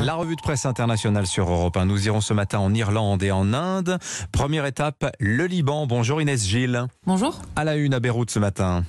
La 0.00 0.14
revue 0.14 0.36
de 0.36 0.40
presse 0.40 0.66
internationale 0.66 1.26
sur 1.26 1.50
Europe 1.50 1.78
Nous 1.84 2.06
irons 2.06 2.20
ce 2.20 2.32
matin 2.32 2.58
en 2.58 2.72
Irlande 2.74 3.22
et 3.22 3.30
en 3.30 3.52
Inde. 3.52 3.98
Première 4.32 4.66
étape, 4.66 5.04
le 5.18 5.46
Liban. 5.46 5.86
Bonjour 5.86 6.20
Inès 6.20 6.46
Gilles. 6.46 6.86
Bonjour. 7.06 7.40
À 7.56 7.64
la 7.64 7.76
une 7.76 7.94
à 7.94 8.00
Beyrouth 8.00 8.30
ce 8.30 8.38
matin. 8.38 8.84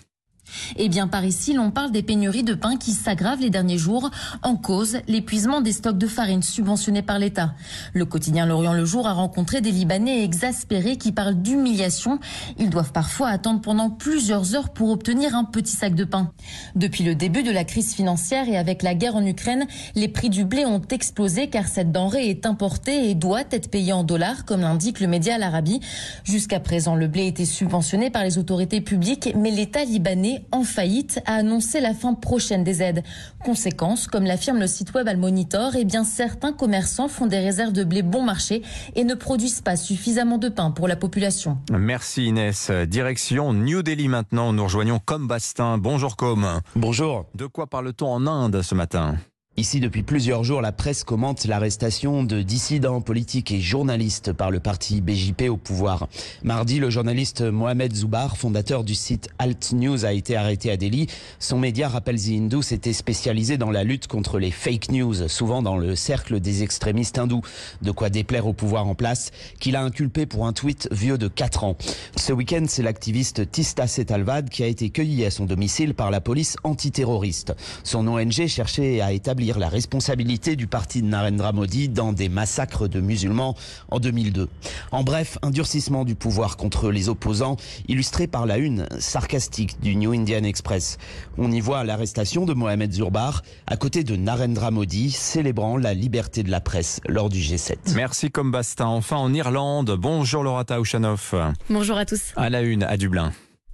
Eh 0.77 0.89
bien, 0.89 1.07
par 1.07 1.25
ici, 1.25 1.54
l'on 1.54 1.71
parle 1.71 1.91
des 1.91 2.04
pénuries 2.04 2.43
de 2.43 2.54
pain 2.54 2.77
qui 2.77 2.91
s'aggravent 2.91 3.41
les 3.41 3.49
derniers 3.49 3.77
jours. 3.77 4.09
En 4.43 4.55
cause, 4.55 4.97
l'épuisement 5.07 5.61
des 5.61 5.71
stocks 5.71 5.97
de 5.97 6.07
farine 6.07 6.41
subventionnés 6.41 7.02
par 7.02 7.20
l'État. 7.20 7.54
Le 7.93 8.05
quotidien 8.05 8.45
L'Orient 8.45 8.73
le 8.73 8.85
Jour 8.85 9.07
a 9.07 9.13
rencontré 9.13 9.61
des 9.61 9.71
Libanais 9.71 10.23
exaspérés 10.23 10.98
qui 10.98 11.11
parlent 11.11 11.41
d'humiliation. 11.41 12.20
Ils 12.57 12.70
doivent 12.70 12.91
parfois 12.91 13.29
attendre 13.29 13.61
pendant 13.61 13.89
plusieurs 13.89 14.55
heures 14.55 14.70
pour 14.70 14.89
obtenir 14.89 15.35
un 15.35 15.43
petit 15.43 15.76
sac 15.76 15.95
de 15.95 16.03
pain. 16.03 16.31
Depuis 16.76 17.04
le 17.04 17.15
début 17.15 17.43
de 17.43 17.52
la 17.52 17.63
crise 17.63 17.93
financière 17.93 18.48
et 18.49 18.57
avec 18.57 18.84
la 18.84 18.95
guerre 18.95 19.15
en 19.15 19.26
Ukraine, 19.26 19.65
les 19.95 20.07
prix 20.07 20.29
du 20.29 20.45
blé 20.45 20.65
ont 20.65 20.81
explosé 20.90 21.48
car 21.48 21.68
cette 21.68 21.91
denrée 21.91 22.29
est 22.29 22.45
importée 22.45 23.09
et 23.09 23.15
doit 23.15 23.43
être 23.52 23.70
payée 23.70 23.93
en 23.93 24.04
dollars, 24.04 24.45
comme 24.45 24.62
l'indique 24.62 24.99
le 24.99 25.07
média 25.07 25.35
Al-Arabi. 25.35 25.79
Jusqu'à 26.23 26.59
présent, 26.59 26.95
le 26.95 27.07
blé 27.07 27.27
était 27.27 27.45
subventionné 27.45 28.09
par 28.09 28.23
les 28.23 28.38
autorités 28.38 28.81
publiques, 28.81 29.34
mais 29.35 29.52
l'État 29.52 29.84
libanais 29.84 30.41
en 30.52 30.63
faillite, 30.63 31.22
a 31.26 31.36
annoncé 31.36 31.80
la 31.81 31.94
fin 31.94 32.13
prochaine 32.13 32.63
des 32.63 32.82
aides. 32.82 33.04
Conséquence, 33.44 34.08
comme 34.08 34.23
l'affirme 34.23 34.59
le 34.59 34.68
site 34.68 34.94
web 34.94 35.08
Al 35.08 35.18
Monitor, 35.18 35.76
eh 35.76 35.86
bien 35.86 36.04
certains 36.04 36.54
commerçants 36.54 37.08
font 37.08 37.27
des 37.27 37.40
réserves 37.40 37.73
de 37.73 37.84
blé 37.84 38.02
bon 38.02 38.23
marché 38.23 38.62
et 38.96 39.04
ne 39.04 39.16
produisent 39.16 39.62
pas 39.62 39.76
suffisamment 39.76 40.38
de 40.38 40.49
pain 40.49 40.72
pour 40.72 40.88
la 40.88 40.96
population. 40.96 41.58
Merci 41.72 42.26
Inès. 42.26 42.72
Direction 42.88 43.54
New 43.54 43.84
Delhi 43.84 44.08
maintenant. 44.08 44.54
Nous 44.54 44.63
rejoignons 44.63 44.99
Com 45.04 45.27
Bastin. 45.27 45.77
Bonjour 45.77 46.16
Com. 46.16 46.62
Bonjour. 46.76 47.26
De 47.35 47.46
quoi 47.46 47.68
parle-t-on 47.68 48.08
en 48.08 48.27
Inde 48.27 48.62
ce 48.62 48.76
matin? 48.76 49.15
Ici, 49.57 49.82
depuis 49.82 50.02
plusieurs 50.02 50.46
jours, 50.46 50.62
la 50.62 50.71
presse 50.71 51.04
commente 51.04 51.44
l'arrestation 51.44 52.24
de 52.24 52.41
dissidents 52.41 53.02
politiques 53.02 53.52
et 53.52 53.60
journalistes 53.60 54.32
par 54.32 54.49
le 54.49 54.62
parti 54.62 55.02
BJP 55.02 55.49
au 55.49 55.58
pouvoir. 55.58 56.08
Mardi, 56.41 56.80
le 56.80 56.90
journaliste 56.90 57.41
Mohamed 57.41 57.93
Zoubar, 57.93 58.38
fondateur 58.38 58.85
du 58.85 58.96
site 58.96 59.27
Alt 59.40 59.74
News, 59.74 60.05
a 60.05 60.13
été 60.13 60.38
arrêté 60.38 60.71
à 60.71 60.77
Delhi. 60.77 61.08
Son 61.38 61.60
média, 61.60 61.90
Rappel 61.90 62.16
The 62.18 62.30
Hindu, 62.30 62.63
s'était 62.63 62.93
spécialisé 62.93 63.58
dans 63.58 63.71
la 63.71 63.84
lutte 63.84 64.08
contre 64.08 64.40
les 64.40 64.52
fake 64.52 64.90
news, 64.90 65.28
souvent 65.28 65.62
dans 65.62 65.75
le 65.75 65.97
cercle 65.97 66.40
des 66.40 66.63
extrémistes 66.63 67.18
hindous. 67.18 67.41
De 67.81 67.91
quoi 67.91 68.09
déplaire 68.09 68.47
au 68.47 68.53
pouvoir 68.53 68.88
en 68.88 68.96
place, 68.96 69.31
qu'il 69.59 69.75
a 69.75 69.84
inculpé 69.84 70.25
pour 70.25 70.47
un 70.47 70.53
tweet 70.53 70.88
vieux 70.94 71.18
de 71.18 71.28
4 71.28 71.66
ans. 71.66 71.75
Ce 72.16 72.31
week-end, 72.31 72.63
c'est 72.69 72.84
l'activiste 72.84 73.52
Tista 73.52 73.86
Setalvad 73.86 74.50
qui 74.50 74.63
a 74.63 74.68
été 74.68 74.91
cueilli 74.91 75.25
à 75.25 75.30
son 75.30 75.44
domicile 75.44 75.94
par 75.94 76.09
la 76.09 76.22
police 76.22 76.56
antiterroriste. 76.63 77.53
Son 77.84 78.08
ONG 78.08 78.47
cherchait 78.47 79.02
à 79.02 79.12
établir 79.12 79.41
la 79.41 79.69
responsabilité 79.69 80.56
du 80.56 80.67
parti 80.67 81.01
de 81.01 81.07
Narendra 81.07 81.51
Modi 81.51 81.89
dans 81.89 82.13
des 82.13 82.29
massacres 82.29 82.88
de 82.88 83.01
musulmans 83.01 83.56
en 83.89 84.00
2002. 84.00 84.47
En 84.91 85.03
bref, 85.03 85.38
un 85.41 85.50
durcissement 85.50 86.06
du 86.06 86.16
pouvoir 86.16 86.57
contre 86.57 86.91
les 86.91 87.09
opposants, 87.09 87.57
illustré 87.88 88.28
par 88.28 88.45
la 88.45 88.57
une 88.57 88.88
sarcastique 89.00 89.81
du 89.81 89.95
New 89.95 90.13
Indian 90.13 90.44
Express. 90.44 90.97
On 91.38 91.51
y 91.51 91.59
voit 91.59 91.84
l'arrestation 91.84 92.45
de 92.45 92.53
Mohamed 92.53 92.94
Zurbar 92.94 93.41
à 93.67 93.78
côté 93.78 94.03
de 94.03 94.16
Narendra 94.16 94.69
Modi, 94.69 95.09
célébrant 95.12 95.78
la 95.78 95.94
liberté 95.94 96.44
de 96.44 96.51
la 96.51 96.62
presse 96.62 97.01
lors 97.07 97.29
du 97.29 97.39
G7. 97.39 97.78
Merci 97.95 98.29
comme 98.29 98.51
Bastin. 98.51 98.85
Enfin 98.85 99.17
en 99.17 99.34
Irlande. 99.34 99.95
Bonjour 100.00 100.44
Laura 100.44 100.66
Taouchanoff. 100.66 101.34
Bonjour 101.69 101.97
à 101.97 102.06
tous. 102.06 102.31
À 102.35 102.50
la 102.50 102.62
une 102.62 102.84
à 102.84 102.97
Dublin. 102.97 103.34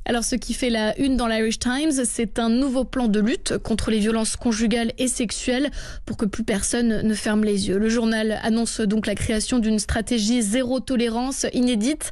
Alors, 0.10 0.24
ce 0.24 0.38
qui 0.38 0.54
fait 0.54 0.70
la 0.70 0.98
une 0.98 1.18
dans 1.18 1.28
l'Irish 1.28 1.60
Times, 1.60 1.92
c'est 2.06 2.40
un 2.40 2.48
nouveau 2.48 2.86
plan 2.86 3.10
de 3.10 3.20
lutte 3.20 3.58
contre 3.58 3.92
les 3.92 4.00
violences 4.00 4.38
conjugales 4.38 4.94
et 4.98 5.10
sexuelles 5.10 5.70
pour 6.06 6.16
que 6.16 6.26
plus 6.26 6.46
personne 6.46 7.02
ne 7.02 7.14
ferme 7.14 7.44
les 7.44 7.68
yeux. 7.68 7.78
Le 7.78 7.90
journal 7.90 8.40
annonce 8.42 8.80
donc 8.80 9.06
la 9.06 9.16
création 9.16 9.60
d'une 9.60 9.80
stratégie 9.80 10.42
zéro 10.42 10.80
tolérance 10.80 11.46
inédite. 11.52 12.12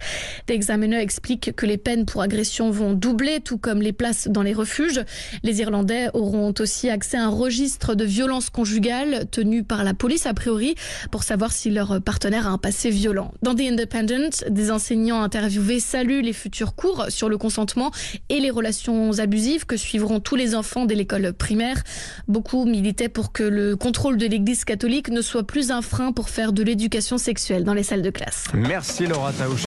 L'examiner 0.49 0.99
explique 0.99 1.55
que 1.55 1.65
les 1.65 1.77
peines 1.77 2.05
pour 2.05 2.21
agression 2.21 2.69
vont 2.69 2.91
doubler, 2.91 3.39
tout 3.39 3.57
comme 3.57 3.81
les 3.81 3.93
places 3.93 4.27
dans 4.27 4.41
les 4.41 4.53
refuges. 4.53 4.99
Les 5.43 5.61
Irlandais 5.61 6.09
auront 6.13 6.53
aussi 6.59 6.89
accès 6.89 7.15
à 7.15 7.23
un 7.23 7.29
registre 7.29 7.95
de 7.95 8.03
violences 8.03 8.49
conjugales 8.49 9.25
tenu 9.31 9.63
par 9.63 9.85
la 9.85 9.93
police, 9.93 10.25
a 10.25 10.33
priori, 10.33 10.75
pour 11.11 11.23
savoir 11.23 11.53
si 11.53 11.69
leur 11.69 12.01
partenaire 12.01 12.45
a 12.45 12.49
un 12.49 12.57
passé 12.57 12.89
violent. 12.89 13.33
Dans 13.41 13.55
The 13.55 13.61
Independent, 13.61 14.43
des 14.49 14.69
enseignants 14.69 15.21
interviewés 15.21 15.79
saluent 15.79 16.23
les 16.23 16.33
futurs 16.33 16.75
cours 16.75 17.05
sur 17.07 17.29
le 17.29 17.37
consentement 17.37 17.84
et 18.29 18.39
les 18.39 18.49
relations 18.49 19.19
abusives 19.19 19.65
que 19.65 19.77
suivront 19.77 20.19
tous 20.19 20.35
les 20.35 20.55
enfants 20.55 20.85
dès 20.85 20.95
l'école 20.95 21.33
primaire. 21.33 21.83
Beaucoup 22.27 22.65
militaient 22.65 23.09
pour 23.09 23.31
que 23.31 23.43
le 23.43 23.75
contrôle 23.75 24.17
de 24.17 24.25
l'Église 24.25 24.65
catholique 24.65 25.09
ne 25.09 25.21
soit 25.21 25.45
plus 25.45 25.71
un 25.71 25.81
frein 25.81 26.11
pour 26.11 26.29
faire 26.29 26.53
de 26.53 26.63
l'éducation 26.63 27.17
sexuelle 27.17 27.63
dans 27.63 27.73
les 27.73 27.83
salles 27.83 28.01
de 28.01 28.09
classe. 28.09 28.45
Merci 28.53 29.07
Laura 29.07 29.31
Taouch. 29.31 29.61